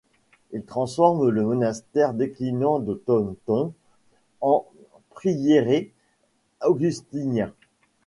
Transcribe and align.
Il 0.49 0.63
transforme 0.63 1.29
le 1.29 1.43
monastère 1.43 2.15
déclinant 2.15 2.79
de 2.79 2.95
Taunton 2.95 3.71
en 4.41 4.65
prieuré 5.11 5.91
augustiniens. 6.63 7.53